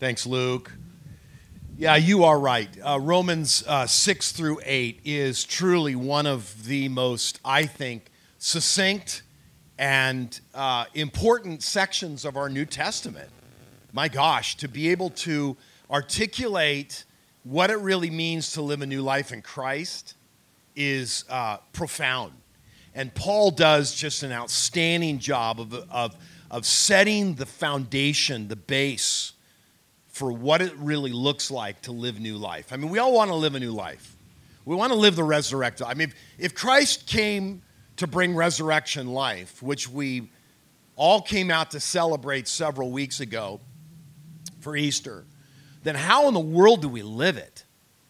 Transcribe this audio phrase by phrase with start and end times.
[0.00, 0.72] Thanks, Luke.
[1.76, 2.70] Yeah, you are right.
[2.82, 9.22] Uh, Romans uh, 6 through 8 is truly one of the most, I think, succinct
[9.76, 13.28] and uh, important sections of our New Testament.
[13.92, 15.58] My gosh, to be able to
[15.90, 17.04] articulate
[17.42, 20.14] what it really means to live a new life in Christ
[20.74, 22.32] is uh, profound.
[22.94, 26.16] And Paul does just an outstanding job of, of,
[26.50, 29.34] of setting the foundation, the base
[30.20, 32.74] for what it really looks like to live new life.
[32.74, 34.18] I mean, we all want to live a new life.
[34.66, 35.86] We want to live the resurrected.
[35.86, 37.62] I mean, if, if Christ came
[37.96, 40.28] to bring resurrection life, which we
[40.94, 43.60] all came out to celebrate several weeks ago
[44.60, 45.24] for Easter,
[45.84, 47.64] then how in the world do we live it?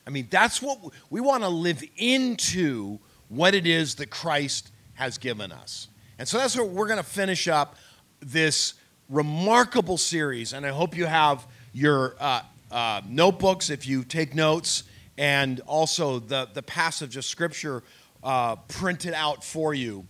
[0.05, 0.81] I mean, that's what
[1.11, 5.87] we, want to live into what it is that Christ has given us.
[6.19, 7.77] And so that's what we're going to finish up
[8.19, 8.75] this
[9.09, 10.53] remarkable series.
[10.53, 14.85] And I hope you have your uh, uh, notebooks if you take notes,
[15.19, 17.83] and also the, the passage of Scripture
[18.23, 20.07] uh, printed out for you.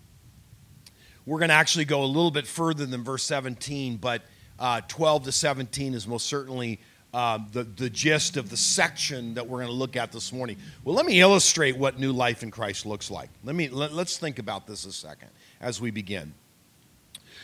[1.26, 4.22] We're going to actually go a little bit further than verse 17, but
[4.58, 6.80] uh, 12 to 17 is most certainly
[7.12, 10.56] uh, the, the gist of the section that we're going to look at this morning.
[10.84, 13.30] Well, let me illustrate what new life in Christ looks like.
[13.44, 15.28] Let me, let, let's think about this a second
[15.60, 16.32] as we begin.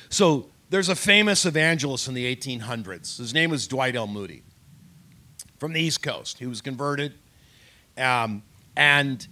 [0.09, 3.19] So, there's a famous evangelist in the 1800s.
[3.19, 4.07] His name was Dwight L.
[4.07, 4.43] Moody
[5.59, 6.39] from the East Coast.
[6.39, 7.15] He was converted,
[7.97, 8.43] um,
[8.77, 9.27] and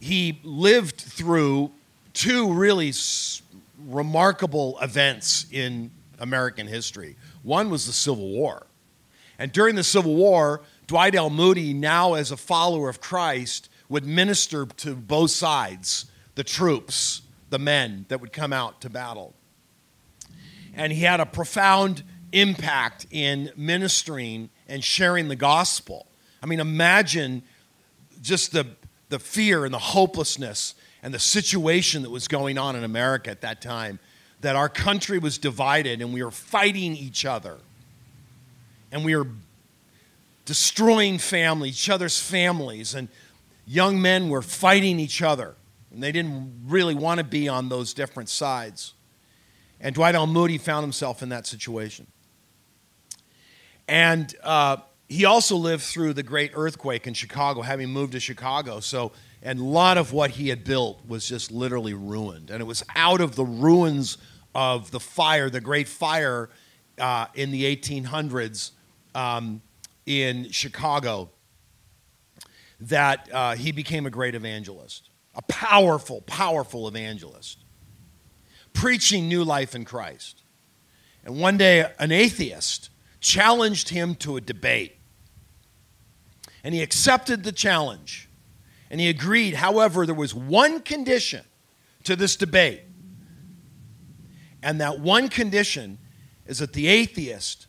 [0.00, 1.70] he lived through
[2.12, 3.42] two really s-
[3.86, 7.16] remarkable events in American history.
[7.42, 8.66] One was the Civil War.
[9.38, 11.30] And during the Civil War, Dwight L.
[11.30, 17.58] Moody, now as a follower of Christ, would minister to both sides the troops, the
[17.58, 19.34] men that would come out to battle.
[20.76, 26.06] And he had a profound impact in ministering and sharing the gospel.
[26.42, 27.42] I mean, imagine
[28.20, 28.66] just the,
[29.08, 33.42] the fear and the hopelessness and the situation that was going on in America at
[33.42, 33.98] that time
[34.40, 37.58] that our country was divided and we were fighting each other
[38.92, 39.26] and we were
[40.44, 43.08] destroying family, each other's families, and
[43.66, 45.54] young men were fighting each other.
[45.92, 48.92] And they didn't really want to be on those different sides.
[49.80, 50.26] And Dwight L.
[50.26, 52.06] Moody found himself in that situation.
[53.86, 58.80] And uh, he also lived through the great earthquake in Chicago, having moved to Chicago.
[58.80, 59.12] So,
[59.42, 62.50] and a lot of what he had built was just literally ruined.
[62.50, 64.16] And it was out of the ruins
[64.54, 66.48] of the fire, the great fire
[66.98, 68.70] uh, in the 1800s
[69.14, 69.60] um,
[70.06, 71.30] in Chicago,
[72.80, 77.63] that uh, he became a great evangelist, a powerful, powerful evangelist,
[78.74, 80.42] preaching new life in Christ.
[81.24, 82.90] And one day, an atheist
[83.20, 84.96] challenged him to a debate.
[86.62, 88.28] And he accepted the challenge.
[88.90, 89.54] And he agreed.
[89.54, 91.44] However, there was one condition
[92.04, 92.82] to this debate.
[94.62, 95.98] And that one condition
[96.46, 97.66] is that the atheist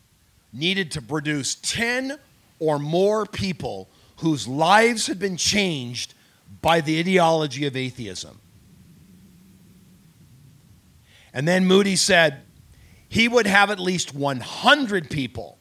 [0.52, 2.18] needed to produce 10
[2.58, 3.88] or more people
[4.18, 6.14] whose lives had been changed
[6.62, 8.40] by the ideology of atheism.
[11.36, 12.44] And then Moody said
[13.10, 15.58] he would have at least 100 people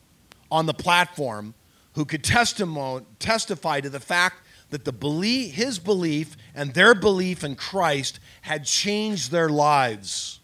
[0.50, 1.53] on the platform
[1.96, 7.58] who could testify to the fact that the belief, his belief and their belief in
[7.58, 10.40] Christ had changed their lives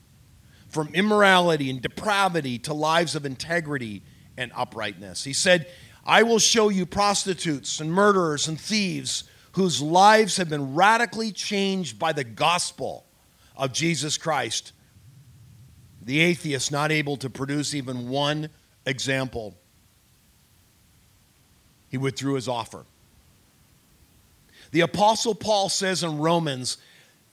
[0.68, 4.04] from immorality and depravity to lives of integrity
[4.36, 5.24] and uprightness.
[5.24, 5.72] He said,
[6.06, 11.98] I will show you prostitutes and murderers and thieves whose lives have been radically changed
[11.98, 13.06] by the gospel
[13.56, 14.74] of Jesus Christ.
[16.04, 18.50] The atheist not able to produce even one
[18.86, 19.56] example.
[21.90, 22.86] He withdrew his offer.
[24.72, 26.78] The Apostle Paul says in Romans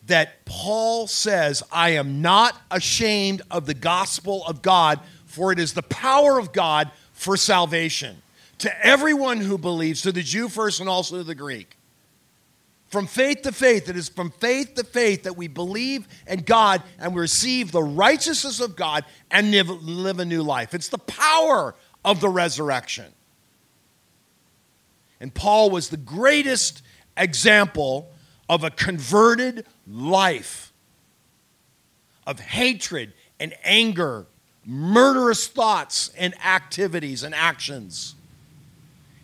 [0.06, 5.72] that Paul says, I am not ashamed of the gospel of God, for it is
[5.72, 8.22] the power of God for salvation
[8.58, 11.77] to everyone who believes, to the Jew first and also to the Greek.
[12.88, 16.82] From faith to faith, it is from faith to faith that we believe in God
[16.98, 20.72] and we receive the righteousness of God and live, live a new life.
[20.72, 21.74] It's the power
[22.04, 23.12] of the resurrection.
[25.20, 26.82] And Paul was the greatest
[27.16, 28.10] example
[28.48, 30.72] of a converted life
[32.26, 34.26] of hatred and anger,
[34.64, 38.14] murderous thoughts and activities and actions.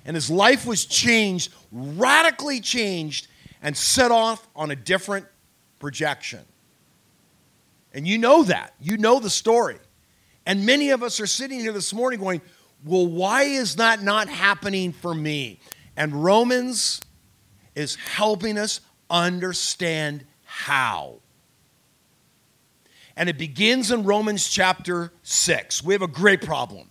[0.05, 3.29] And his life was changed, radically changed,
[3.65, 5.27] and set off on a different
[5.81, 6.41] projection.
[7.93, 8.75] And you know that.
[8.81, 9.79] You know the story.
[10.47, 12.43] And many of us are sitting here this morning going,
[12.85, 15.61] well, why is that not happening for me?
[15.97, 17.01] And Romans
[17.75, 21.21] is helping us understand how.
[23.17, 25.83] And it begins in Romans chapter 6.
[25.83, 26.91] We have a great problem.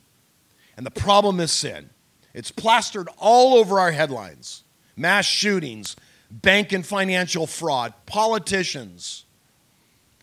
[0.76, 1.92] And the problem is sin.
[2.34, 4.64] It's plastered all over our headlines
[4.96, 5.96] mass shootings,
[6.42, 9.26] bank and financial fraud, politicians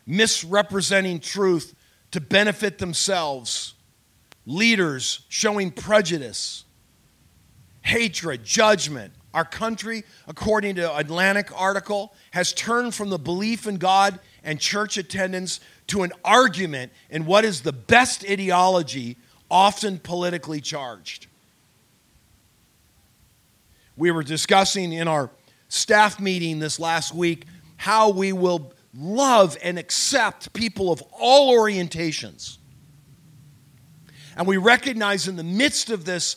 [0.07, 1.75] misrepresenting truth
[2.11, 3.75] to benefit themselves,
[4.45, 6.65] leaders showing prejudice,
[7.83, 9.13] hatred, judgment.
[9.33, 14.99] Our country, according to Atlantic article, has turned from the belief in God and church
[14.99, 19.17] attendance to an argument in what is the best ideology,
[19.49, 21.29] often politically charged.
[23.97, 25.31] We were discussing in our
[25.71, 27.47] staff meeting this last week
[27.77, 32.59] how we will love and accept people of all orientations.
[34.37, 36.37] And we recognize in the midst of this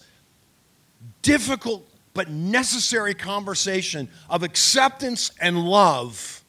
[1.22, 6.44] difficult but necessary conversation of acceptance and love,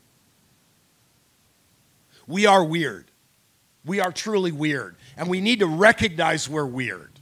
[2.27, 3.11] we are weird.
[3.85, 4.97] We are truly weird.
[5.17, 7.13] And we need to recognize we're weird.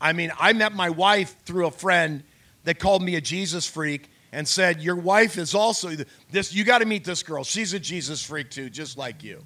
[0.00, 2.22] I mean, I met my wife through a friend
[2.64, 5.92] that called me a Jesus freak and said, Your wife is also
[6.30, 7.44] this, you got to meet this girl.
[7.44, 9.42] She's a Jesus freak too, just like you.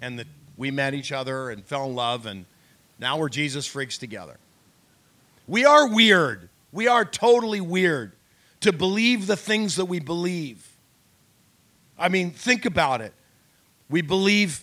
[0.00, 0.26] And the,
[0.56, 2.44] we met each other and fell in love, and
[2.98, 4.36] now we're Jesus freaks together.
[5.46, 6.50] We are weird.
[6.72, 8.12] We are totally weird
[8.60, 10.64] to believe the things that we believe.
[11.98, 13.14] I mean, think about it.
[13.88, 14.62] We believe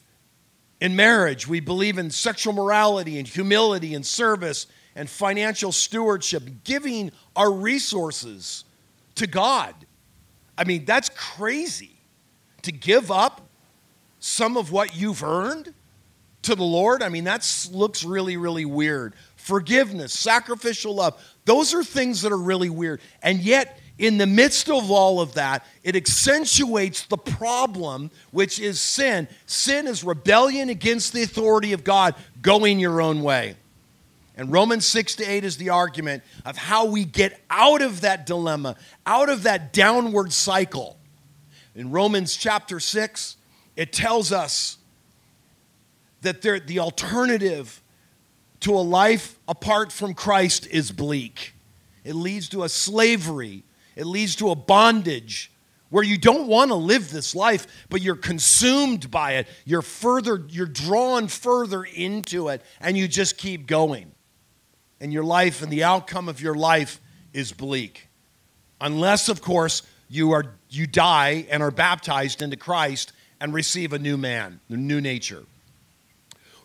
[0.80, 7.12] in marriage, we believe in sexual morality and humility and service and financial stewardship, giving
[7.36, 8.66] our resources
[9.16, 9.74] to God.
[10.58, 11.98] I mean, that's crazy
[12.62, 13.42] to give up
[14.20, 15.74] some of what you've earned
[16.44, 17.04] to the Lord.
[17.04, 19.14] I mean, that looks really, really weird.
[19.36, 23.02] Forgiveness, sacrificial love, those are things that are really weird.
[23.22, 28.80] And yet, in the midst of all of that, it accentuates the problem, which is
[28.80, 29.28] sin.
[29.46, 33.56] Sin is rebellion against the authority of God, going your own way.
[34.38, 38.26] And Romans 6 to 8 is the argument of how we get out of that
[38.26, 40.98] dilemma, out of that downward cycle.
[41.74, 43.38] In Romans chapter 6,
[43.76, 44.78] it tells us
[46.22, 47.82] that there, the alternative
[48.62, 51.54] to a life apart from Christ is bleak.
[52.04, 53.64] It leads to a slavery,
[53.96, 55.52] it leads to a bondage
[55.90, 59.48] where you don't want to live this life, but you're consumed by it.
[59.64, 64.12] You're further, you're drawn further into it, and you just keep going
[65.00, 67.00] and your life and the outcome of your life
[67.34, 68.08] is bleak.
[68.80, 74.00] Unless, of course, you, are, you die and are baptized into Christ and receive a
[74.00, 75.44] new man, a new nature.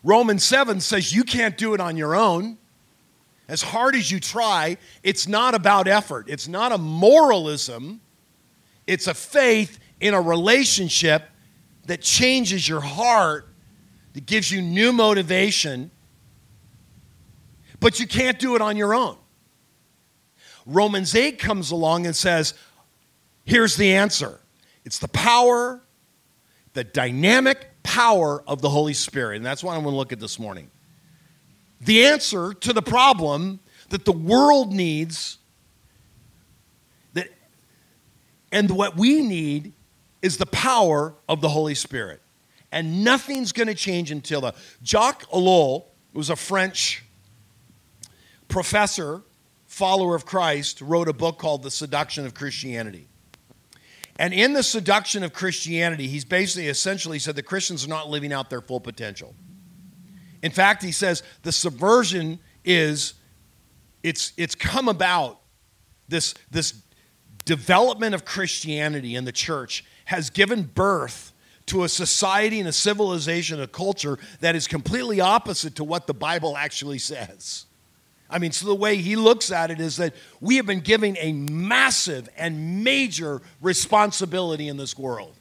[0.03, 2.57] Romans 7 says you can't do it on your own.
[3.47, 6.29] As hard as you try, it's not about effort.
[6.29, 8.01] It's not a moralism,
[8.87, 11.23] it's a faith in a relationship
[11.85, 13.47] that changes your heart,
[14.13, 15.91] that gives you new motivation,
[17.81, 19.17] but you can't do it on your own.
[20.65, 22.53] Romans 8 comes along and says,
[23.43, 24.39] here's the answer
[24.85, 25.81] it's the power,
[26.73, 29.37] the dynamic power of the Holy Spirit.
[29.37, 30.71] And that's what I'm going to look at this morning.
[31.81, 35.39] The answer to the problem that the world needs
[37.13, 37.27] that
[38.51, 39.73] and what we need
[40.21, 42.21] is the power of the Holy Spirit.
[42.71, 47.03] And nothing's going to change until the Jacques Ellul was a French
[48.51, 49.23] professor,
[49.65, 53.07] follower of Christ, wrote a book called The Seduction of Christianity.
[54.19, 58.31] And in The Seduction of Christianity, he's basically essentially said the Christians are not living
[58.31, 59.33] out their full potential.
[60.43, 63.15] In fact, he says the subversion is
[64.03, 65.39] it's it's come about
[66.07, 66.73] this this
[67.45, 71.31] development of Christianity in the church has given birth
[71.67, 76.13] to a society and a civilization, a culture that is completely opposite to what the
[76.13, 77.65] Bible actually says.
[78.31, 81.17] I mean, so the way he looks at it is that we have been given
[81.19, 85.33] a massive and major responsibility in this world.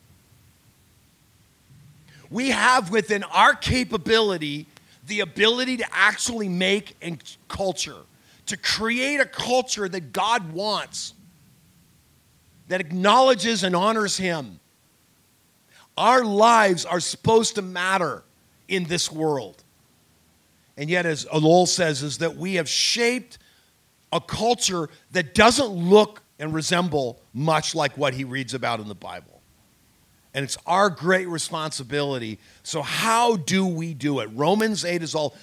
[2.31, 4.67] We have within our capability
[5.07, 7.17] the ability to actually make a
[7.49, 7.97] culture,
[8.47, 11.15] to create a culture that God wants,
[12.69, 14.59] that acknowledges and honors Him.
[15.97, 18.23] Our lives are supposed to matter
[18.69, 19.60] in this world.
[20.81, 23.37] And yet, as Ellul says, is that we have shaped
[24.13, 28.95] a culture that doesn't look and resemble much like what he reads about in the
[28.95, 29.43] Bible.
[30.33, 32.39] And it's our great responsibility.
[32.63, 34.31] So, how do we do it?
[34.33, 35.37] Romans 8 is all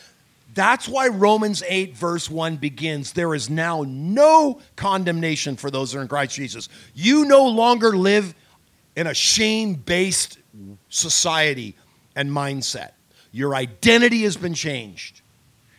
[0.55, 5.99] That's why Romans 8, verse 1 begins There is now no condemnation for those who
[5.99, 6.67] are in Christ Jesus.
[6.95, 8.33] You no longer live
[8.95, 10.39] in a shame based
[10.89, 11.75] society
[12.15, 12.93] and mindset.
[13.31, 15.21] Your identity has been changed.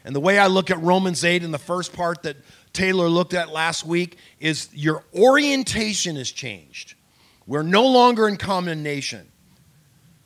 [0.09, 2.39] And the way I look at Romans 8 in the first part that
[2.73, 6.95] Taylor looked at last week is your orientation has changed.
[7.47, 9.29] We're no longer in condemnation.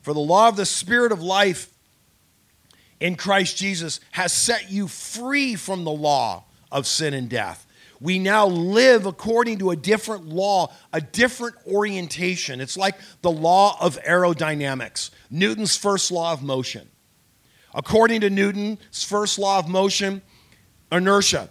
[0.01, 1.69] For the law of the Spirit of life
[3.01, 7.67] in Christ Jesus has set you free from the law of sin and death.
[7.99, 12.61] We now live according to a different law, a different orientation.
[12.61, 16.87] It's like the law of aerodynamics, Newton's first law of motion.
[17.73, 20.21] According to Newton's first law of motion,
[20.91, 21.49] inertia,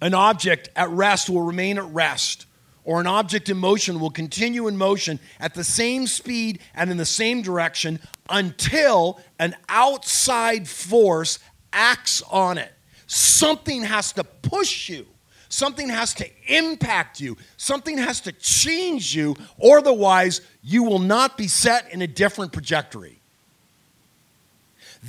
[0.00, 2.46] an object at rest will remain at rest
[2.84, 6.96] or an object in motion will continue in motion at the same speed and in
[6.96, 11.38] the same direction until an outside force
[11.72, 12.72] acts on it.
[13.06, 15.06] Something has to push you.
[15.48, 17.36] Something has to impact you.
[17.56, 23.20] Something has to change you, otherwise, you will not be set in a different trajectory.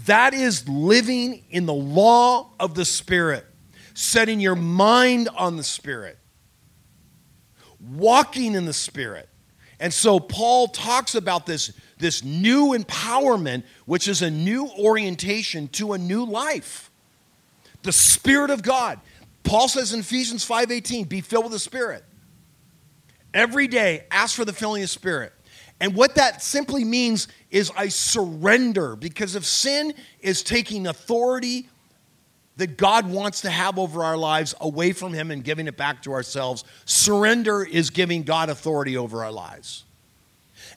[0.06, 3.46] That is living in the law of the Spirit,
[3.94, 6.18] setting your mind on the Spirit
[7.94, 9.30] walking in the Spirit.
[9.80, 15.94] And so Paul talks about this, this new empowerment, which is a new orientation to
[15.94, 16.90] a new life.
[17.84, 19.00] The Spirit of God.
[19.44, 22.04] Paul says in Ephesians 5:18, be filled with the Spirit.
[23.34, 25.34] Every day, ask for the filling of the Spirit.
[25.79, 31.67] And what that simply means is I surrender because if sin is taking authority
[32.58, 36.01] that God wants to have over our lives away from Him and giving it back
[36.03, 36.63] to ourselves.
[36.86, 39.84] Surrender is giving God authority over our lives.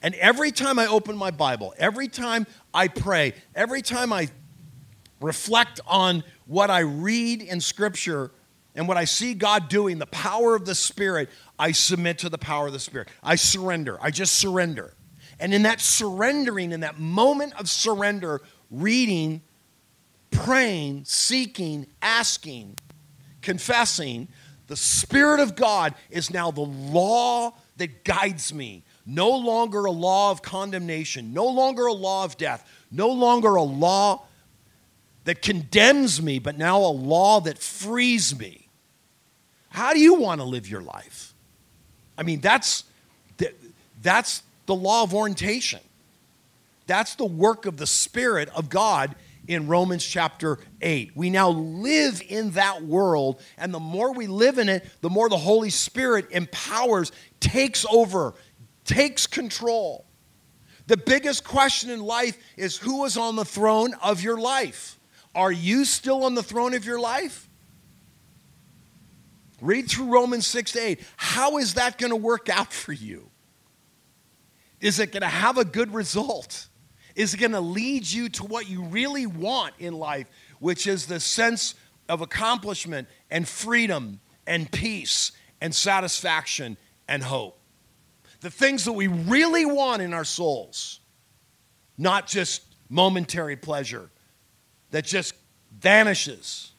[0.02, 4.28] And every time I open my Bible, every time I pray, every time I
[5.20, 8.30] reflect on what I read in Scripture
[8.78, 12.38] and what I see God doing, the power of the Spirit, I submit to the
[12.38, 13.08] power of the Spirit.
[13.22, 13.98] I surrender.
[14.00, 14.94] I just surrender.
[15.38, 19.42] And in that surrendering, in that moment of surrender, reading
[20.30, 22.76] praying, seeking, asking,
[23.42, 24.28] confessing,
[24.66, 28.84] the Spirit of God is now the law that guides me.
[29.06, 33.62] No longer a law of condemnation, no longer a law of death, no longer a
[33.62, 34.26] law
[35.24, 38.67] that condemns me, but now a law that frees me.
[39.68, 41.34] How do you want to live your life?
[42.16, 42.84] I mean, that's,
[44.02, 45.80] that's the law of orientation.
[46.86, 49.14] That's the work of the Spirit of God
[49.46, 51.12] in Romans chapter 8.
[51.14, 55.28] We now live in that world, and the more we live in it, the more
[55.28, 58.34] the Holy Spirit empowers, takes over,
[58.84, 60.04] takes control.
[60.86, 64.98] The biggest question in life is who is on the throne of your life?
[65.34, 67.47] Are you still on the throne of your life?
[69.60, 71.00] Read through Romans 6 to 8.
[71.16, 73.30] How is that going to work out for you?
[74.80, 76.68] Is it going to have a good result?
[77.18, 81.06] is it going to lead you to what you really want in life, which is
[81.06, 81.74] the sense
[82.08, 86.76] of accomplishment and freedom and peace and satisfaction
[87.08, 87.58] and hope.
[88.40, 91.00] The things that we really want in our souls,
[91.98, 94.10] not just momentary pleasure
[94.92, 95.34] that just
[95.76, 96.70] vanishes.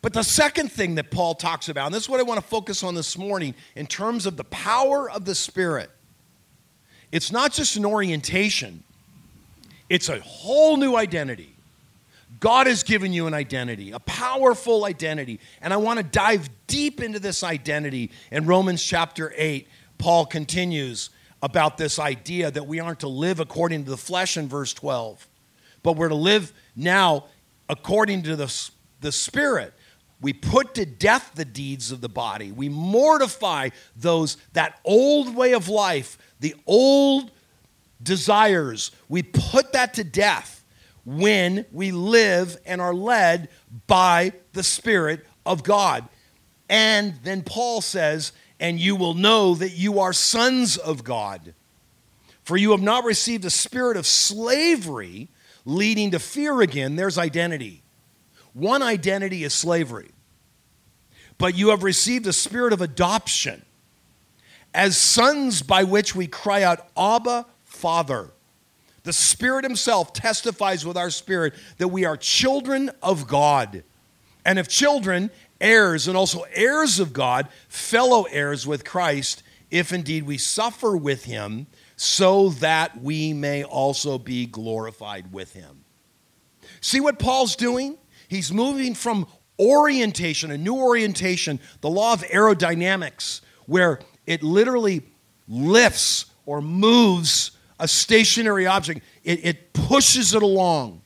[0.00, 2.46] But the second thing that Paul talks about, and this is what I want to
[2.46, 5.90] focus on this morning in terms of the power of the Spirit,
[7.10, 8.84] it's not just an orientation,
[9.88, 11.54] it's a whole new identity.
[12.40, 15.40] God has given you an identity, a powerful identity.
[15.60, 18.10] And I want to dive deep into this identity.
[18.30, 21.10] In Romans chapter 8, Paul continues
[21.42, 25.26] about this idea that we aren't to live according to the flesh in verse 12,
[25.82, 27.24] but we're to live now
[27.68, 29.72] according to the, the Spirit.
[30.20, 32.50] We put to death the deeds of the body.
[32.50, 37.30] We mortify those that old way of life the old
[38.02, 40.64] desires, we put that to death
[41.04, 43.48] when we live and are led
[43.86, 46.06] by the Spirit of God.
[46.68, 51.54] And then Paul says, and you will know that you are sons of God.
[52.42, 55.28] For you have not received a spirit of slavery
[55.64, 56.96] leading to fear again.
[56.96, 57.82] There's identity.
[58.58, 60.10] One identity is slavery.
[61.38, 63.64] But you have received a spirit of adoption
[64.74, 68.32] as sons by which we cry out, Abba, Father.
[69.04, 73.84] The Spirit Himself testifies with our spirit that we are children of God.
[74.44, 80.24] And if children, heirs, and also heirs of God, fellow heirs with Christ, if indeed
[80.24, 85.84] we suffer with Him, so that we may also be glorified with Him.
[86.80, 87.96] See what Paul's doing?
[88.28, 89.26] He's moving from
[89.58, 95.02] orientation, a new orientation, the law of aerodynamics, where it literally
[95.48, 101.02] lifts or moves a stationary object, it, it pushes it along.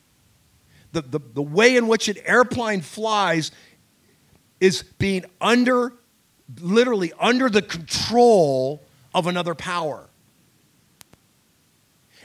[0.93, 3.51] The, the, the way in which an airplane flies
[4.61, 5.95] is being under,
[6.61, 10.09] literally under the control of another power.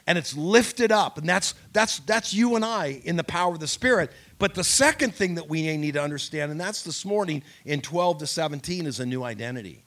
[0.07, 3.59] And it's lifted up, and that's, that's, that's you and I in the power of
[3.59, 4.09] the Spirit.
[4.39, 8.19] But the second thing that we need to understand, and that's this morning in 12
[8.19, 9.83] to 17, is a new identity.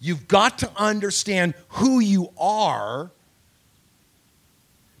[0.00, 3.10] You've got to understand who you are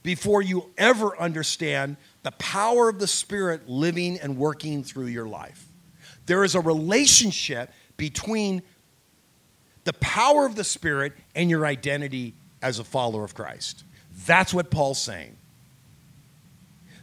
[0.02, 5.66] before you ever understand the power of the Spirit living and working through your life.
[6.26, 8.62] There is a relationship between
[9.84, 13.84] the power of the Spirit and your identity as a follower of Christ.
[14.26, 15.36] That's what Paul's saying.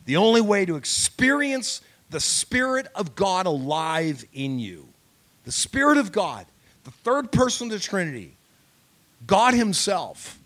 [0.06, 4.88] The only way to experience the Spirit of God alive in you,
[5.44, 6.46] the Spirit of God,
[6.86, 8.38] the third person of the Trinity,
[9.26, 10.40] God Himself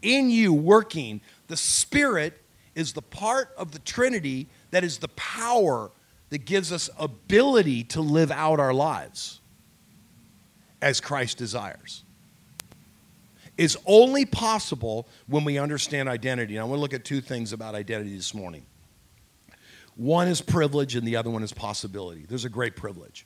[0.00, 2.40] in you working, the Spirit
[2.74, 5.90] is the part of the Trinity that is the power
[6.30, 9.40] that gives us ability to live out our lives
[10.80, 12.01] as Christ desires.
[13.62, 16.56] Is only possible when we understand identity.
[16.56, 18.66] And I want to look at two things about identity this morning.
[19.94, 22.24] One is privilege, and the other one is possibility.
[22.28, 23.24] There's a great privilege.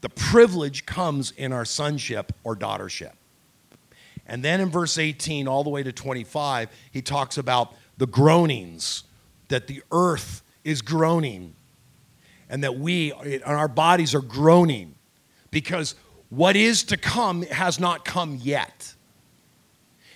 [0.00, 3.12] The privilege comes in our sonship or daughtership.
[4.26, 9.04] And then in verse 18, all the way to 25, he talks about the groanings,
[9.48, 11.54] that the earth is groaning,
[12.48, 14.94] and that we, and our bodies are groaning
[15.50, 15.94] because
[16.30, 18.94] what is to come has not come yet.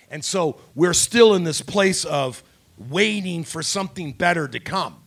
[0.09, 2.41] And so we're still in this place of
[2.77, 5.01] waiting for something better to come.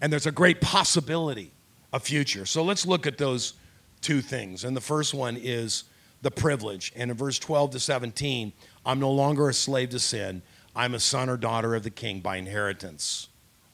[0.00, 1.52] And there's a great possibility
[1.92, 2.44] of future.
[2.44, 3.54] So let's look at those
[4.00, 4.64] two things.
[4.64, 5.84] And the first one is
[6.22, 6.92] the privilege.
[6.96, 8.52] And in verse 12 to 17,
[8.84, 10.42] I'm no longer a slave to sin.
[10.74, 13.28] I'm a son or daughter of the king by inheritance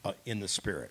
[0.05, 0.91] uh, in the Spirit.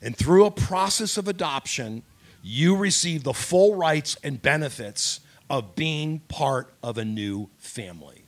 [0.00, 2.02] And through a process of adoption,
[2.42, 8.24] you receive the full rights and benefits of being part of a new family.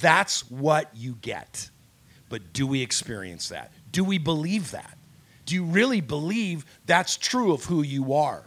[0.00, 1.70] That's what you get.
[2.28, 3.72] But do we experience that?
[3.92, 4.98] Do we believe that?
[5.46, 8.46] Do you really believe that's true of who you are?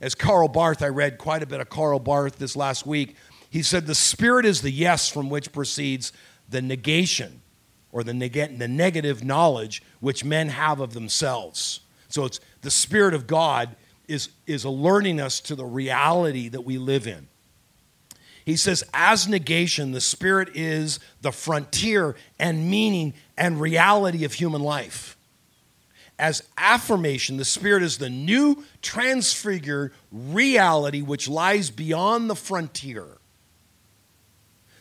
[0.00, 3.14] As Karl Barth, I read quite a bit of Karl Barth this last week.
[3.50, 6.12] He said, The spirit is the yes from which proceeds
[6.48, 7.42] the negation
[7.92, 11.80] or the, neg- the negative knowledge which men have of themselves.
[12.08, 13.76] So it's the Spirit of God
[14.08, 17.28] is, is alerting us to the reality that we live in.
[18.44, 24.62] He says, as negation, the Spirit is the frontier and meaning and reality of human
[24.62, 25.16] life
[26.22, 33.06] as affirmation, the Spirit is the new transfigured reality which lies beyond the frontier.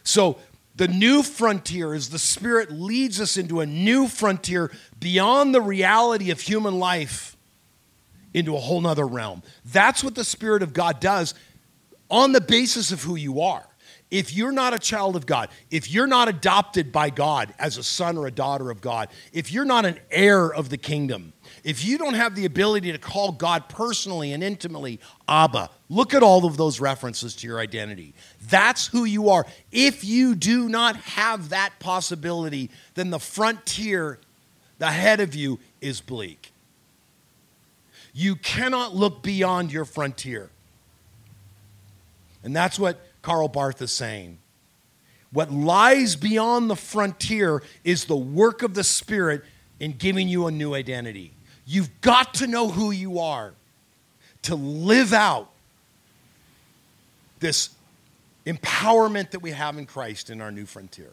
[0.03, 0.37] So,
[0.75, 6.29] the new frontier is the Spirit leads us into a new frontier beyond the reality
[6.29, 7.35] of human life
[8.33, 9.43] into a whole nother realm.
[9.65, 11.33] That's what the Spirit of God does
[12.09, 13.65] on the basis of who you are.
[14.11, 17.83] If you're not a child of God, if you're not adopted by God as a
[17.83, 21.31] son or a daughter of God, if you're not an heir of the kingdom,
[21.63, 26.23] if you don't have the ability to call God personally and intimately Abba, look at
[26.23, 28.13] all of those references to your identity.
[28.49, 29.45] That's who you are.
[29.71, 34.19] If you do not have that possibility, then the frontier
[34.81, 36.51] ahead of you is bleak.
[38.13, 40.49] You cannot look beyond your frontier.
[42.43, 44.37] And that's what Karl Barth is saying.
[45.31, 49.43] What lies beyond the frontier is the work of the Spirit
[49.79, 51.31] in giving you a new identity.
[51.65, 53.53] You've got to know who you are
[54.43, 55.49] to live out
[57.39, 57.69] this
[58.45, 61.11] empowerment that we have in Christ in our new frontier.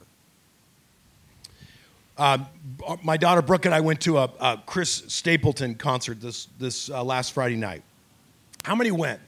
[2.18, 2.38] Uh,
[3.04, 7.04] my daughter Brooke and I went to a, a Chris Stapleton concert this, this uh,
[7.04, 7.84] last Friday night.
[8.64, 9.20] How many went?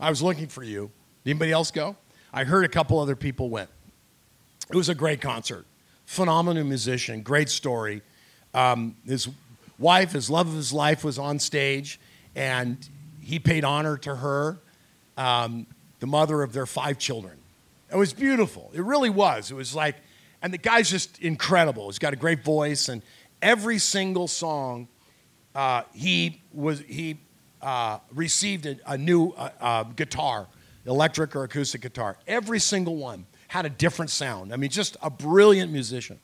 [0.00, 0.90] I was looking for you.
[1.22, 1.96] Did anybody else go?
[2.32, 3.68] I heard a couple other people went.
[4.70, 5.66] It was a great concert.
[6.06, 8.00] Phenomenal musician, great story.
[8.54, 9.28] Um, his
[9.78, 12.00] wife, his love of his life, was on stage,
[12.34, 12.78] and
[13.20, 14.58] he paid honor to her,
[15.18, 15.66] um,
[15.98, 17.36] the mother of their five children.
[17.92, 18.70] It was beautiful.
[18.72, 19.50] It really was.
[19.50, 19.96] It was like,
[20.42, 21.86] and the guy's just incredible.
[21.86, 23.02] He's got a great voice, and
[23.42, 24.88] every single song,
[25.54, 27.18] uh, he was he
[27.60, 30.46] uh, received a, a new uh, uh guitar
[30.86, 32.16] electric or acoustic guitar.
[32.26, 34.52] Every single one had a different sound.
[34.52, 36.20] I mean, just a brilliant musician.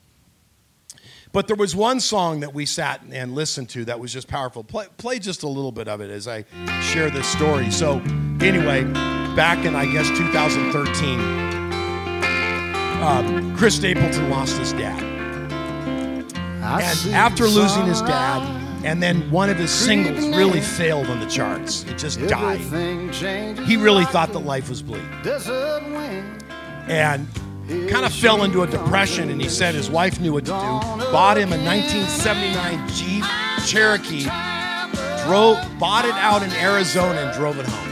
[1.33, 4.65] But there was one song that we sat and listened to that was just powerful.
[4.65, 6.45] Play, play just a little bit of it as I
[6.81, 7.71] share this story.
[7.71, 7.99] So,
[8.41, 8.85] anyway,
[9.35, 11.56] back in, I guess, 2013,
[13.03, 15.03] uh, Chris Stapleton lost his dad.
[16.63, 18.43] And after losing his dad,
[18.85, 22.61] and then one of his singles really failed on the charts, it just died.
[23.67, 25.03] He really thought that life was bleak.
[26.89, 27.27] And
[27.91, 31.11] kind of fell into a depression, and he said his wife knew what to do.
[31.11, 33.25] Bought him a 1979 Jeep
[33.67, 34.25] Cherokee,
[35.27, 37.87] drove, bought it out in Arizona, and drove it home.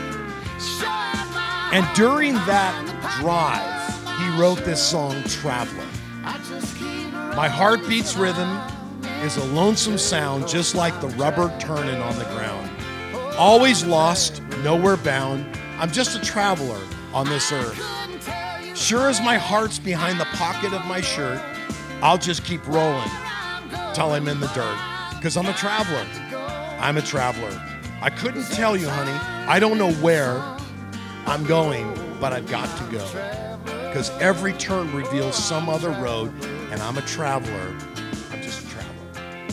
[1.73, 3.74] And during that drive,
[4.19, 5.87] he wrote this song, Traveler.
[7.35, 8.61] My heartbeat's rhythm
[9.25, 12.71] is a lonesome sound, just like the rubber turning on the ground.
[13.37, 15.45] Always lost, nowhere bound.
[15.79, 16.81] I'm just a traveler
[17.13, 17.81] on this earth.
[18.77, 21.43] Sure as my heart's behind the pocket of my shirt,
[22.03, 23.11] I'll just keep rolling
[23.95, 24.79] till I'm in the dirt.
[25.17, 26.07] Because I'm a traveler.
[26.79, 27.61] I'm a traveler.
[28.01, 29.19] I couldn't tell you, honey.
[29.49, 30.39] I don't know where
[31.27, 33.44] I'm going, but I've got to go.
[33.95, 36.33] Because every turn reveals some other road,
[36.73, 37.77] and I'm a traveler.
[38.33, 39.49] I'm just a traveler.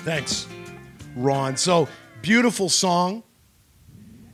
[0.00, 0.46] Thanks,
[1.16, 1.56] Ron.
[1.56, 1.88] So,
[2.20, 3.22] beautiful song.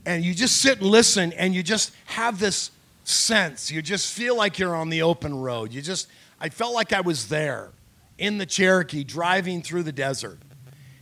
[0.06, 2.72] And you just sit and listen, and you just have this
[3.04, 3.70] sense.
[3.70, 5.72] You just feel like you're on the open road.
[5.72, 6.08] You just,
[6.40, 7.70] I felt like I was there
[8.18, 10.40] in the Cherokee driving through the desert.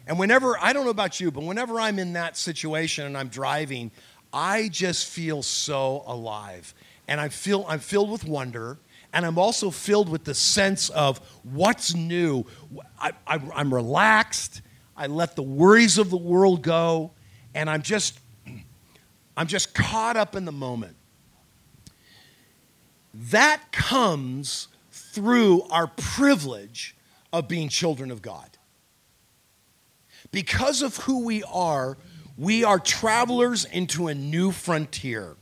[0.06, 3.28] And whenever, I don't know about you, but whenever I'm in that situation and I'm
[3.28, 3.90] driving,
[4.30, 6.74] I just feel so alive.
[7.06, 8.78] And I feel, I'm filled with wonder.
[9.12, 12.44] And I'm also filled with the sense of what's new.
[12.98, 14.62] I, I, I'm relaxed.
[14.96, 17.12] I let the worries of the world go.
[17.54, 18.18] And I'm just,
[19.36, 20.96] I'm just caught up in the moment.
[23.14, 26.96] That comes through our privilege
[27.32, 28.50] of being children of God.
[30.32, 31.96] Because of who we are,
[32.36, 35.36] we are travelers into a new frontier,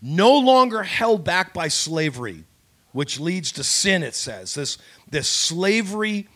[0.00, 2.44] no longer held back by slavery,
[2.92, 4.54] which leads to sin, it says.
[4.54, 4.78] This,
[5.10, 6.28] this slavery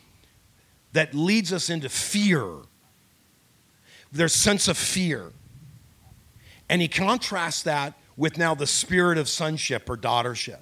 [0.92, 2.48] that leads us into fear,
[4.10, 5.32] their sense of fear.
[6.68, 10.60] And he contrasts that with now the spirit of sonship or daughtership.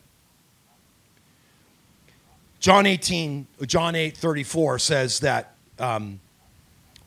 [2.61, 6.21] John 18, John 8, 34 says that um,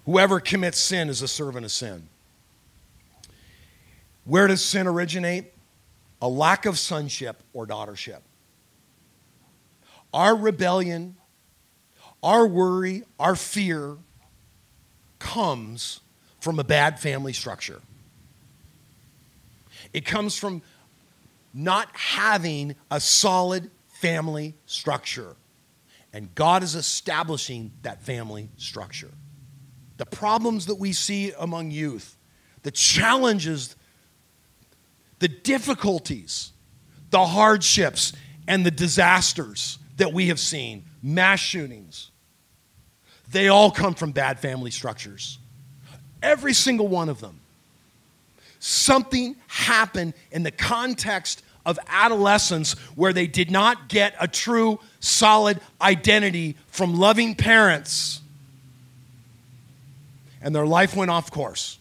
[0.05, 2.07] whoever commits sin is a servant of sin.
[4.25, 5.52] Where does sin originate?
[6.23, 8.21] A lack of sonship or daughtership.
[10.13, 11.17] Our rebellion,
[12.23, 13.97] our worry, our fear
[15.19, 15.99] comes
[16.39, 17.81] from a bad family structure.
[19.91, 20.61] It comes from
[21.53, 25.35] not having a solid family structure.
[26.13, 29.11] And God is establishing that family structure.
[29.97, 32.17] The problems that we see among youth,
[32.61, 33.75] the challenges,
[35.23, 36.51] the difficulties,
[37.09, 38.11] the hardships,
[38.45, 42.11] and the disasters that we have seen, mass shootings,
[43.31, 45.39] they all come from bad family structures.
[46.21, 47.39] Every single one of them.
[48.59, 55.61] Something happened in the context of adolescence where they did not get a true, solid
[55.81, 58.19] identity from loving parents.
[60.41, 61.79] And their life went off course.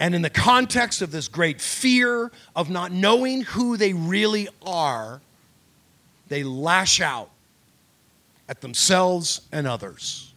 [0.00, 5.20] And in the context of this great fear of not knowing who they really are,
[6.28, 7.30] they lash out
[8.48, 10.32] at themselves and others.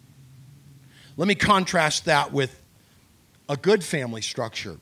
[1.15, 2.60] Let me contrast that with
[3.47, 4.78] a good family structure.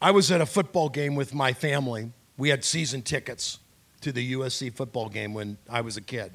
[0.00, 2.10] I was at a football game with my family.
[2.36, 3.60] We had season tickets
[4.00, 6.32] to the USC football game when I was a kid.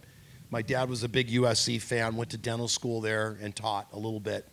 [0.50, 3.98] My dad was a big USC fan, went to dental school there and taught a
[3.98, 4.48] little bit.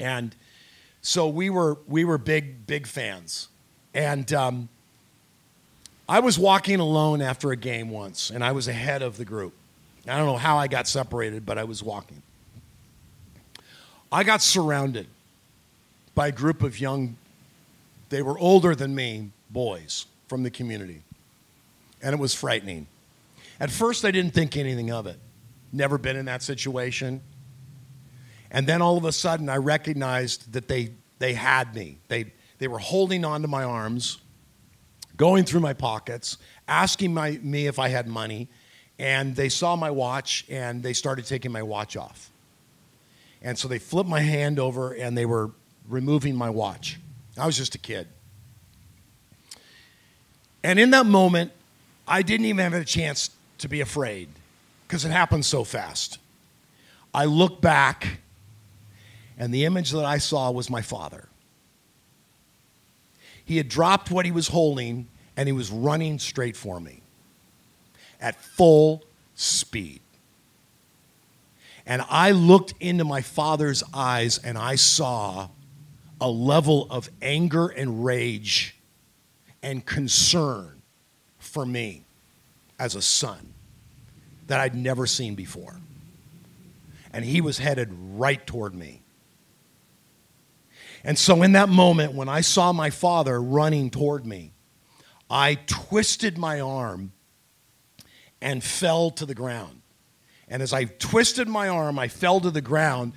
[0.00, 0.34] And
[1.02, 3.48] so we were, we were big, big fans.
[3.94, 4.68] And um,
[6.08, 9.54] I was walking alone after a game once, and I was ahead of the group.
[10.06, 12.22] I don't know how I got separated, but I was walking.
[14.12, 15.06] I got surrounded
[16.14, 17.16] by a group of young,
[18.08, 21.02] they were older than me, boys from the community.
[22.02, 22.86] And it was frightening.
[23.58, 25.18] At first, I didn't think anything of it.
[25.72, 27.20] Never been in that situation.
[28.50, 31.98] And then all of a sudden, I recognized that they, they had me.
[32.08, 34.18] They, they were holding onto my arms,
[35.16, 38.48] going through my pockets, asking my, me if I had money.
[38.98, 42.30] And they saw my watch and they started taking my watch off.
[43.40, 45.52] And so they flipped my hand over and they were
[45.88, 46.98] removing my watch.
[47.38, 48.08] I was just a kid.
[50.62, 51.52] And in that moment,
[52.06, 54.28] I didn't even have a chance to be afraid.
[54.86, 56.18] because it happened so fast.
[57.14, 58.18] I look back,
[59.40, 61.26] and the image that I saw was my father.
[63.42, 67.00] He had dropped what he was holding, and he was running straight for me
[68.20, 69.02] at full
[69.34, 70.00] speed.
[71.86, 75.48] And I looked into my father's eyes, and I saw
[76.20, 78.76] a level of anger and rage
[79.62, 80.82] and concern
[81.38, 82.04] for me
[82.78, 83.54] as a son
[84.48, 85.76] that I'd never seen before.
[87.10, 88.99] And he was headed right toward me.
[91.04, 94.52] And so, in that moment, when I saw my father running toward me,
[95.30, 97.12] I twisted my arm
[98.40, 99.80] and fell to the ground.
[100.48, 103.12] And as I twisted my arm, I fell to the ground.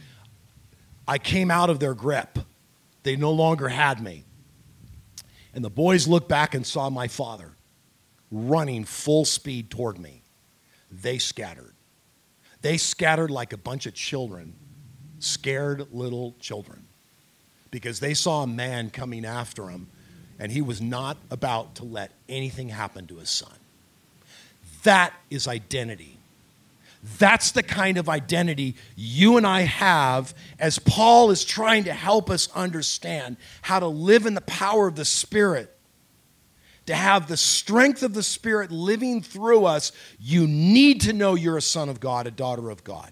[1.07, 2.39] I came out of their grip.
[3.01, 4.23] They no longer had me.
[5.53, 7.51] And the boys looked back and saw my father
[8.31, 10.23] running full speed toward me.
[10.91, 11.73] They scattered.
[12.61, 14.55] They scattered like a bunch of children,
[15.19, 16.87] scared little children,
[17.73, 19.87] because they saw a man coming after him,
[20.37, 23.55] and he was not about to let anything happen to his son.
[24.83, 26.19] That is identity.
[27.17, 32.29] That's the kind of identity you and I have as Paul is trying to help
[32.29, 35.75] us understand how to live in the power of the Spirit.
[36.85, 41.57] To have the strength of the Spirit living through us, you need to know you're
[41.57, 43.11] a son of God, a daughter of God.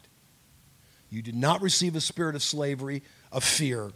[1.10, 3.92] You did not receive a spirit of slavery, of fear,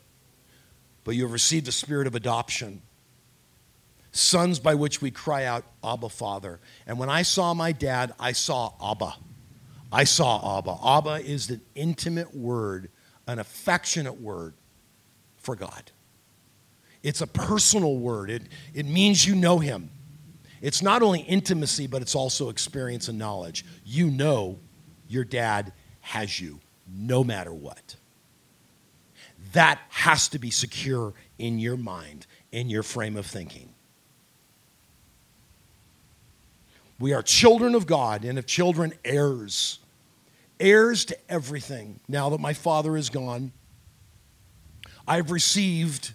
[1.05, 2.81] but you have received the spirit of adoption.
[4.11, 6.59] Sons by which we cry out, Abba, Father.
[6.85, 9.15] And when I saw my dad, I saw Abba.
[9.91, 10.77] I saw Abba.
[10.83, 12.89] Abba is an intimate word,
[13.27, 14.55] an affectionate word
[15.37, 15.91] for God.
[17.03, 18.41] It's a personal word, it,
[18.73, 19.91] it means you know Him.
[20.61, 23.63] It's not only intimacy, but it's also experience and knowledge.
[23.85, 24.57] You know
[25.07, 27.95] your dad has you no matter what.
[29.53, 33.69] That has to be secure in your mind, in your frame of thinking.
[36.99, 39.79] We are children of God, and of children, heirs
[40.59, 43.51] heirs to everything now that my father is gone.
[45.07, 46.13] I've received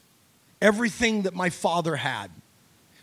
[0.61, 2.31] everything that my father had,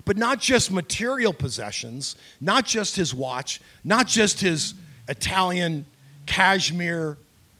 [0.06, 4.74] but not just material possessions, not just his watch, not just his
[5.08, 5.86] Italian
[6.26, 7.18] cashmere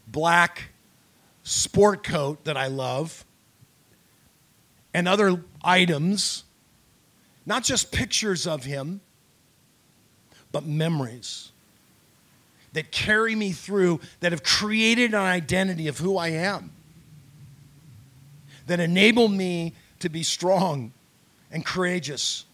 [0.08, 0.64] black
[1.48, 3.24] sport coat that I love,
[4.92, 6.44] and other items,
[7.46, 9.00] not just pictures of him,
[10.52, 11.52] but memories
[12.74, 16.70] that carry me through, that have created an identity of who I am,
[18.66, 20.92] that enable me to be strong
[21.50, 22.44] and courageous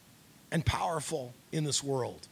[0.53, 2.29] and powerful in this world.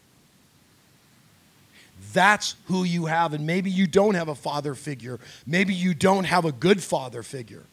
[2.13, 3.33] That's who you have.
[3.33, 5.21] And maybe you don't have a father figure.
[5.47, 7.65] Maybe you don't have a good father figure.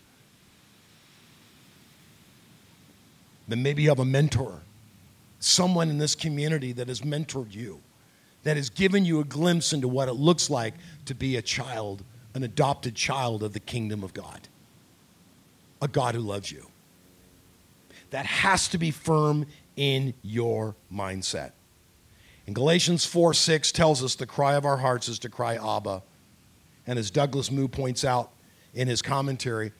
[3.48, 4.62] Then maybe you have a mentor,
[5.40, 7.82] someone in this community that has mentored you
[8.44, 10.74] that has given you a glimpse into what it looks like
[11.06, 14.48] to be a child, an adopted child of the kingdom of God,
[15.82, 16.66] a God who loves you.
[18.12, 21.52] That has to be firm in your mindset.
[22.50, 26.02] And Galatians 4 6 tells us the cry of our hearts is to cry Abba.
[26.88, 28.32] And as Douglas Moo points out
[28.74, 29.72] in his commentary,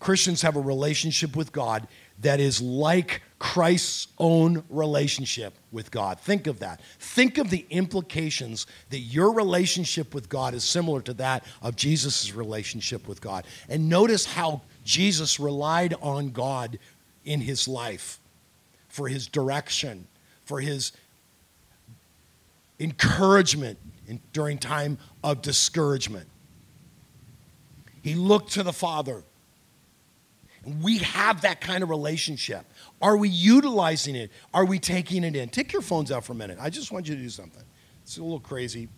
[0.00, 1.86] Christians have a relationship with God
[2.22, 6.18] that is like Christ's own relationship with God.
[6.18, 6.80] Think of that.
[6.98, 12.34] Think of the implications that your relationship with God is similar to that of Jesus'
[12.34, 13.46] relationship with God.
[13.68, 16.80] And notice how Jesus relied on God
[17.24, 18.18] in his life
[18.88, 20.08] for his direction,
[20.44, 20.90] for his
[22.78, 26.28] encouragement in, during time of discouragement.
[28.02, 29.24] He looked to the Father
[30.82, 32.66] we have that kind of relationship.
[33.00, 34.30] Are we utilizing it?
[34.52, 35.48] Are we taking it in?
[35.48, 36.58] Take your phones out for a minute.
[36.60, 37.62] I just want you to do something.
[38.02, 38.88] It's a little crazy.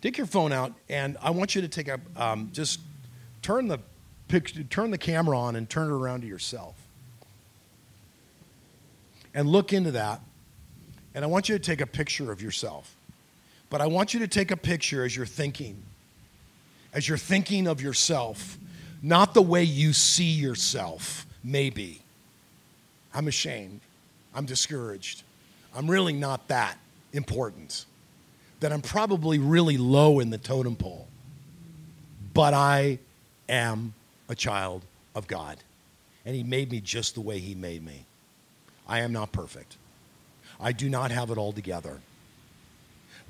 [0.00, 2.80] Take your phone out, and I want you to take a um, just
[3.42, 3.80] turn the
[4.28, 6.76] picture, turn the camera on, and turn it around to yourself,
[9.34, 10.20] and look into that.
[11.18, 12.94] And I want you to take a picture of yourself,
[13.70, 15.82] but I want you to take a picture as you're thinking,
[16.94, 18.56] as you're thinking of yourself
[19.02, 22.02] not the way you see yourself, maybe.
[23.12, 23.80] I'm ashamed.
[24.32, 25.24] I'm discouraged.
[25.74, 26.78] I'm really not that
[27.12, 27.84] important.
[28.60, 31.08] That I'm probably really low in the totem pole.
[32.32, 33.00] But I
[33.48, 33.92] am
[34.28, 34.84] a child
[35.16, 35.56] of God.
[36.24, 38.04] And He made me just the way He made me.
[38.86, 39.78] I am not perfect.
[40.60, 42.00] I do not have it all together.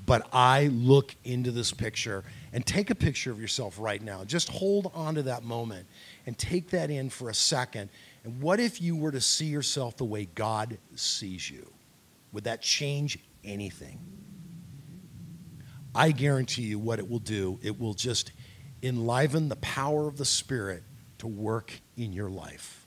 [0.05, 4.23] But I look into this picture and take a picture of yourself right now.
[4.23, 5.85] Just hold on to that moment
[6.25, 7.89] and take that in for a second.
[8.23, 11.71] And what if you were to see yourself the way God sees you?
[12.31, 13.99] Would that change anything?
[15.93, 17.59] I guarantee you what it will do.
[17.61, 18.31] It will just
[18.81, 20.83] enliven the power of the Spirit
[21.19, 22.85] to work in your life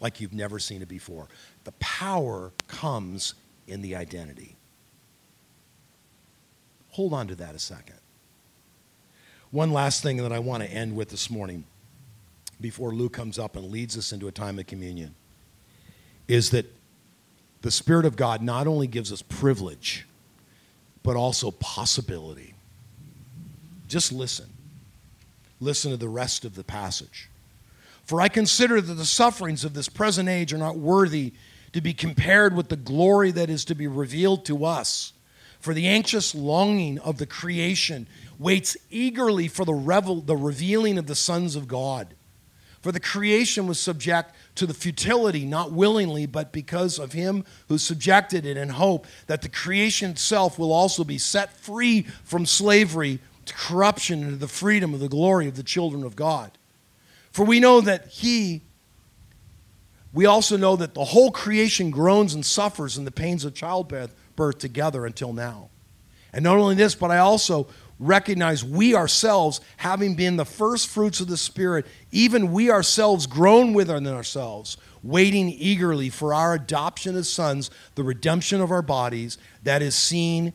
[0.00, 1.28] like you've never seen it before.
[1.64, 3.34] The power comes
[3.72, 4.54] in the identity.
[6.90, 7.96] Hold on to that a second.
[9.50, 11.64] One last thing that I want to end with this morning
[12.60, 15.14] before Lou comes up and leads us into a time of communion
[16.28, 16.66] is that
[17.62, 20.06] the Spirit of God not only gives us privilege,
[21.02, 22.54] but also possibility.
[23.88, 24.48] Just listen.
[25.60, 27.28] Listen to the rest of the passage.
[28.04, 31.32] For I consider that the sufferings of this present age are not worthy
[31.72, 35.12] to be compared with the glory that is to be revealed to us.
[35.60, 38.08] For the anxious longing of the creation
[38.38, 42.14] waits eagerly for the, revel, the revealing of the sons of God.
[42.80, 47.78] For the creation was subject to the futility, not willingly, but because of him who
[47.78, 53.20] subjected it in hope that the creation itself will also be set free from slavery
[53.46, 56.50] to corruption and to the freedom of the glory of the children of God.
[57.30, 58.62] For we know that he,
[60.12, 64.14] we also know that the whole creation groans and suffers in the pains of childbirth
[64.58, 65.70] together until now.
[66.32, 71.20] And not only this, but I also recognize we ourselves, having been the first fruits
[71.20, 77.28] of the Spirit, even we ourselves groan within ourselves, waiting eagerly for our adoption as
[77.28, 80.52] sons, the redemption of our bodies, that is seen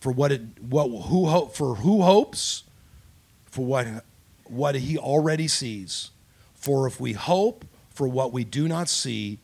[0.00, 2.62] for what it what who hope for who hopes
[3.46, 4.04] for what
[4.44, 6.12] what he already sees
[6.58, 9.38] for if we hope for what we do not see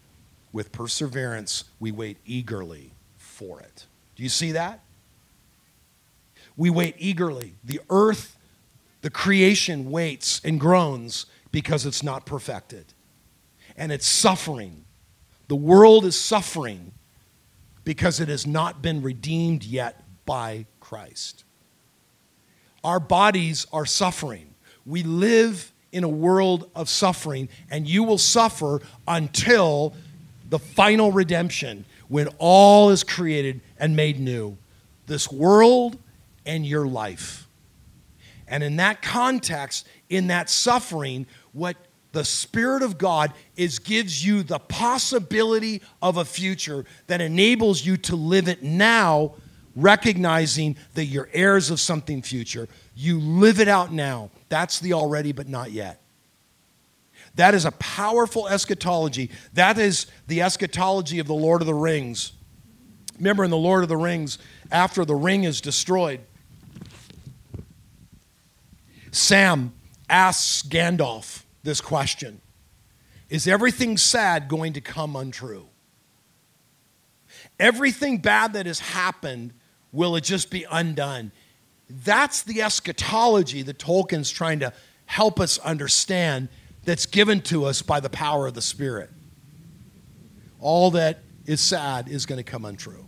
[0.52, 4.80] with perseverance we wait eagerly for it do you see that?
[6.56, 7.54] We wait eagerly.
[7.64, 8.36] The earth,
[9.02, 12.86] the creation waits and groans because it's not perfected.
[13.76, 14.84] And it's suffering.
[15.48, 16.92] The world is suffering
[17.84, 21.44] because it has not been redeemed yet by Christ.
[22.82, 24.54] Our bodies are suffering.
[24.86, 29.94] We live in a world of suffering, and you will suffer until
[30.50, 34.58] the final redemption when all is created and made new
[35.06, 35.96] this world
[36.44, 37.46] and your life.
[38.48, 41.76] And in that context, in that suffering, what
[42.12, 47.96] the Spirit of God is gives you the possibility of a future that enables you
[47.98, 49.34] to live it now,
[49.76, 52.68] recognizing that you're heirs of something future.
[52.94, 54.30] You live it out now.
[54.54, 56.00] That's the already but not yet.
[57.34, 59.32] That is a powerful eschatology.
[59.54, 62.30] That is the eschatology of the Lord of the Rings.
[63.16, 64.38] Remember in the Lord of the Rings,
[64.70, 66.20] after the ring is destroyed,
[69.10, 69.72] Sam
[70.08, 72.40] asks Gandalf this question
[73.28, 75.66] Is everything sad going to come untrue?
[77.58, 79.52] Everything bad that has happened,
[79.90, 81.32] will it just be undone?
[81.88, 84.72] That's the eschatology that Tolkien's trying to
[85.06, 86.48] help us understand
[86.84, 89.10] that's given to us by the power of the Spirit.
[90.60, 93.06] All that is sad is going to come untrue.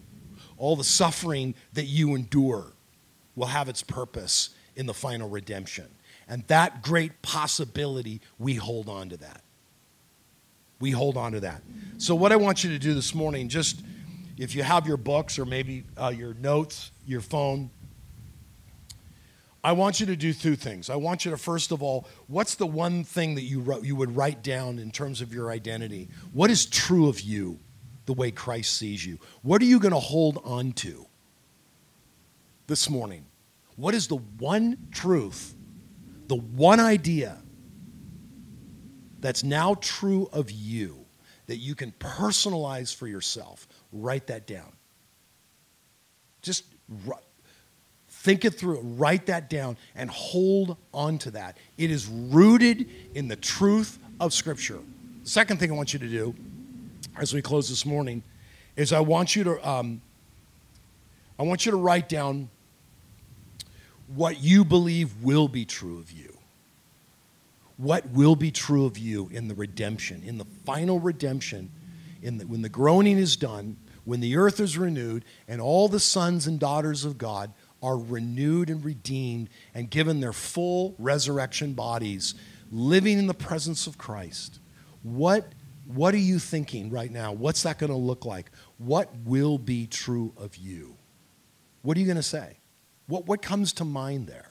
[0.59, 2.73] All the suffering that you endure
[3.35, 5.87] will have its purpose in the final redemption.
[6.29, 9.43] And that great possibility, we hold on to that.
[10.81, 11.63] We hold on to that.
[11.99, 13.83] So, what I want you to do this morning, just
[14.37, 17.71] if you have your books or maybe uh, your notes, your phone,
[19.67, 20.89] I want you to do two things.
[20.91, 23.97] I want you to, first of all, what's the one thing that you, wrote, you
[23.97, 26.09] would write down in terms of your identity?
[26.33, 27.59] What is true of you
[28.05, 29.19] the way Christ sees you?
[29.43, 31.07] What are you going to hold on to
[32.69, 33.27] this morning?
[33.75, 35.57] What is the one truth,
[36.29, 37.37] the one idea
[39.19, 41.07] that's now true of you
[41.49, 43.67] that you can personalize for yourself?
[43.91, 44.75] Write that down.
[46.41, 46.67] Just
[48.27, 51.57] Think it through, write that down, and hold on to that.
[51.79, 54.81] It is rooted in the truth of Scripture.
[55.23, 56.35] The second thing I want you to do
[57.17, 58.25] as we close this morning
[58.75, 60.01] is I want you to um,
[61.39, 62.49] I want you to write down
[64.13, 66.37] what you believe will be true of you.
[67.77, 71.71] What will be true of you in the redemption, in the final redemption,
[72.23, 76.01] in the, when the groaning is done, when the earth is renewed, and all the
[76.01, 77.53] sons and daughters of God
[77.83, 82.35] are renewed and redeemed and given their full resurrection bodies,
[82.71, 84.59] living in the presence of Christ.
[85.03, 85.53] What
[85.87, 87.33] What are you thinking right now?
[87.33, 88.51] What's that going to look like?
[88.79, 90.97] What will be true of you?
[91.83, 92.59] What are you going to say?
[93.07, 94.51] What, what comes to mind there?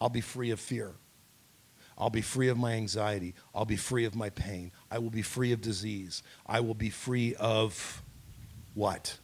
[0.00, 0.94] I'll be free of fear.
[1.96, 3.34] I'll be free of my anxiety.
[3.54, 4.72] I'll be free of my pain.
[4.90, 6.24] I will be free of disease.
[6.44, 8.02] I will be free of
[8.74, 9.18] what?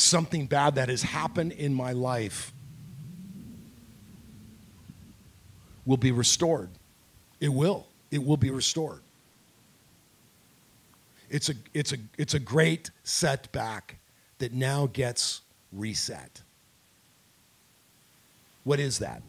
[0.00, 2.52] Something bad that has happened in my life
[5.84, 6.70] will be restored.
[7.38, 7.86] It will.
[8.10, 9.00] It will be restored.
[11.28, 13.98] It's a, it's a, it's a great setback
[14.38, 15.42] that now gets
[15.72, 16.40] reset.
[18.64, 19.22] What is that?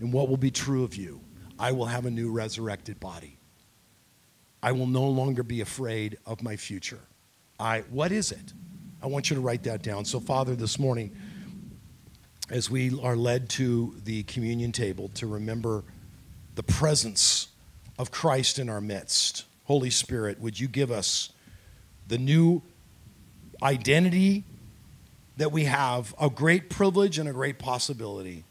[0.00, 1.20] And what will be true of you?
[1.58, 3.36] I will have a new resurrected body.
[4.62, 7.00] I will no longer be afraid of my future.
[7.60, 8.54] I what is it?
[9.04, 10.06] I want you to write that down.
[10.06, 11.14] So Father, this morning
[12.48, 15.84] as we are led to the communion table to remember
[16.54, 17.48] the presence
[17.98, 19.44] of Christ in our midst.
[19.64, 21.28] Holy Spirit, would you give us
[22.08, 22.62] the new
[23.62, 24.42] identity
[25.36, 28.42] that we have, a great privilege and a great possibility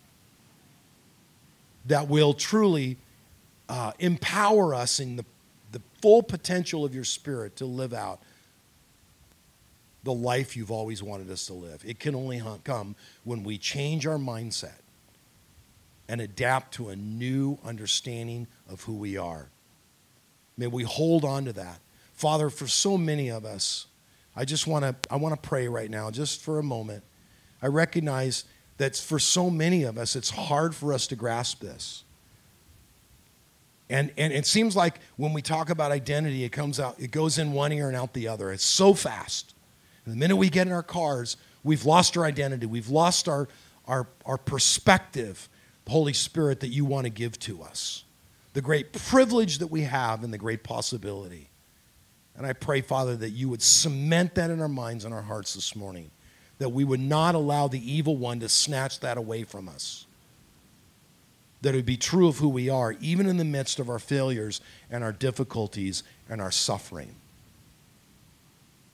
[1.88, 2.98] that will truly
[3.70, 5.26] uh, empower us in the,
[5.72, 8.22] the full potential of your Spirit to live out
[10.04, 11.84] the life you've always wanted us to live.
[11.86, 14.80] It can only come when we change our mindset
[16.08, 19.50] and adapt to a new understanding of who we are.
[20.58, 21.80] May we hold on to that.
[22.14, 23.88] Father, for so many of us,
[24.36, 27.04] I just want to I want to pray right now just for a moment.
[27.62, 28.46] I recognize
[28.78, 32.04] that for so many of us it's hard for us to grasp this.
[33.90, 37.38] And, and it seems like when we talk about identity, it comes out, it goes
[37.38, 38.52] in one ear and out the other.
[38.52, 39.53] It's so fast.
[40.06, 42.66] And the minute we get in our cars, we've lost our identity.
[42.66, 43.48] We've lost our,
[43.88, 45.48] our, our perspective,
[45.88, 48.04] Holy Spirit, that you want to give to us.
[48.54, 51.50] The great privilege that we have and the great possibility.
[52.36, 55.54] And I pray, Father, that you would cement that in our minds and our hearts
[55.54, 56.12] this morning,
[56.58, 60.06] that we would not allow the evil one to snatch that away from us.
[61.62, 64.00] That it would be true of who we are, even in the midst of our
[64.00, 67.16] failures and our difficulties and our suffering.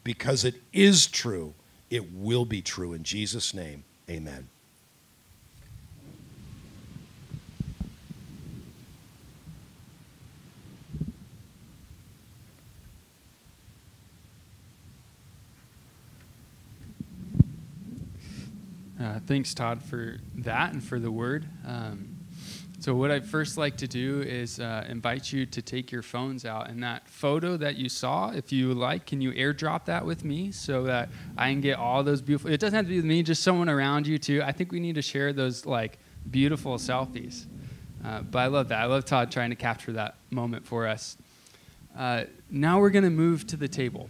[0.03, 1.53] Because it is true,
[1.89, 2.93] it will be true.
[2.93, 4.49] In Jesus' name, amen.
[18.99, 21.47] Uh, thanks, Todd, for that and for the word.
[21.65, 22.18] Um,
[22.79, 26.45] so, what I'd first like to do is uh, invite you to take your phones
[26.45, 26.69] out.
[26.69, 30.53] And that photo that you saw, if you like, can you airdrop that with me
[30.53, 32.49] so that I can get all those beautiful?
[32.49, 34.41] It doesn't have to be with me, just someone around you too.
[34.41, 35.99] I think we need to share those like
[36.31, 37.47] beautiful selfies.
[38.05, 38.79] Uh, but I love that.
[38.79, 41.17] I love Todd trying to capture that moment for us.
[41.97, 44.09] Uh, now we're going to move to the table.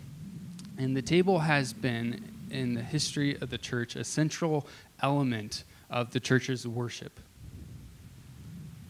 [0.78, 4.68] And the table has been in the history of the church, a central
[5.02, 7.20] element of the church's worship.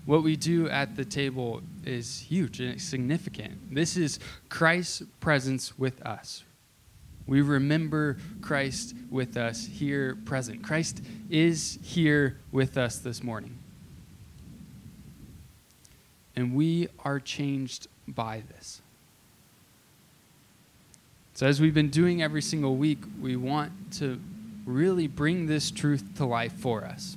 [0.10, 3.76] What we do at the table is huge and significant.
[3.76, 4.18] This is
[4.50, 6.44] Christ's presence with us.
[7.28, 10.64] We remember Christ with us here present.
[10.64, 13.56] Christ is here with us this morning.
[16.36, 18.82] And we are changed by this.
[21.36, 24.20] So, as we've been doing every single week, we want to
[24.66, 27.16] really bring this truth to life for us.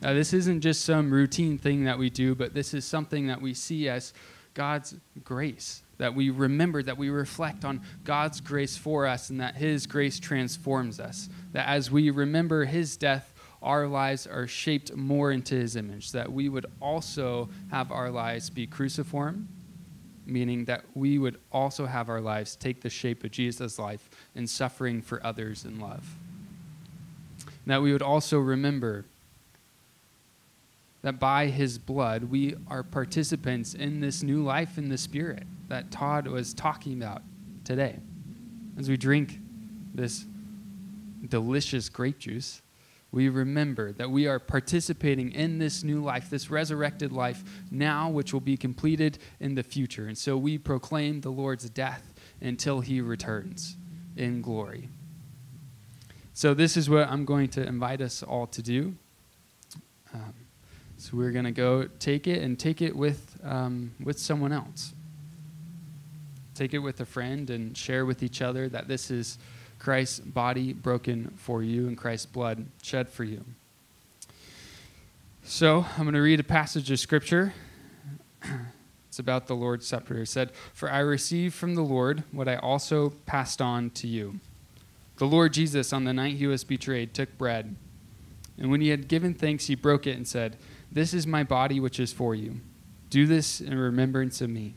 [0.00, 3.40] Now, this isn't just some routine thing that we do, but this is something that
[3.40, 4.12] we see as
[4.54, 4.94] God's
[5.24, 9.86] grace, that we remember, that we reflect on God's grace for us, and that His
[9.86, 11.28] grace transforms us.
[11.52, 16.32] That as we remember His death, our lives are shaped more into His image, that
[16.32, 19.48] we would also have our lives be cruciform
[20.28, 24.46] meaning that we would also have our lives take the shape of Jesus' life in
[24.46, 26.16] suffering for others in love.
[27.46, 29.06] And that we would also remember
[31.02, 35.90] that by his blood, we are participants in this new life in the Spirit that
[35.90, 37.22] Todd was talking about
[37.64, 37.98] today.
[38.76, 39.38] As we drink
[39.94, 40.26] this
[41.28, 42.62] delicious grape juice,
[43.10, 48.32] we remember that we are participating in this new life, this resurrected life now, which
[48.32, 50.06] will be completed in the future.
[50.06, 53.76] And so we proclaim the Lord's death until he returns
[54.16, 54.90] in glory.
[56.34, 58.94] So, this is what I'm going to invite us all to do.
[60.14, 60.34] Um,
[60.98, 64.92] so, we're going to go take it and take it with, um, with someone else.
[66.54, 69.38] Take it with a friend and share with each other that this is
[69.78, 73.44] Christ's body broken for you and Christ's blood shed for you.
[75.44, 77.54] So I'm going to read a passage of Scripture
[79.18, 80.18] It's about the Lord's Supper.
[80.18, 84.38] It said, For I received from the Lord what I also passed on to you.
[85.16, 87.74] The Lord Jesus, on the night he was betrayed, took bread.
[88.56, 90.56] And when he had given thanks, he broke it and said,
[90.90, 92.60] This is my body, which is for you.
[93.10, 94.74] Do this in remembrance of me.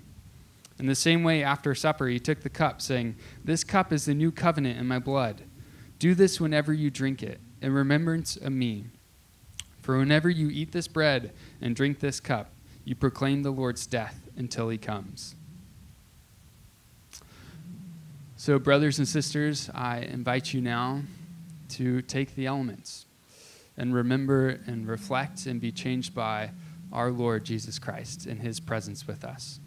[0.80, 4.14] In the same way, after supper, he took the cup, saying, This cup is the
[4.14, 5.44] new covenant in my blood.
[6.00, 8.86] Do this whenever you drink it, in remembrance of me.
[9.82, 12.52] For whenever you eat this bread and drink this cup,
[12.84, 15.36] you proclaim the Lord's death until he comes.
[18.38, 21.04] So, brothers and sisters, I invite you now
[21.70, 23.06] to take the elements
[23.82, 26.52] and remember and reflect and be changed by
[26.94, 29.60] our Lord Jesus Christ in his presence with us.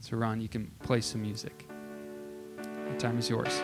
[0.00, 1.68] So, Ron, you can play some music.
[2.56, 3.60] The time is yours.